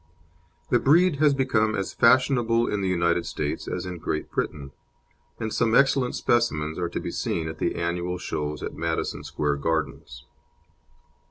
The 0.71 0.79
breed 0.79 1.17
has 1.17 1.35
become 1.35 1.75
as 1.75 1.93
fashionable 1.93 2.65
in 2.67 2.81
the 2.81 2.87
United 2.87 3.23
States 3.27 3.67
as 3.67 3.85
in 3.85 3.99
Great 3.99 4.31
Britain, 4.31 4.71
and 5.39 5.53
some 5.53 5.75
excellent 5.75 6.15
specimens 6.15 6.79
are 6.79 6.89
to 6.89 6.99
be 6.99 7.11
seen 7.11 7.47
at 7.47 7.59
the 7.59 7.75
annual 7.75 8.17
shows 8.17 8.63
at 8.63 8.73
Madison 8.73 9.23
Square 9.23 9.57
Gardens. 9.57 10.25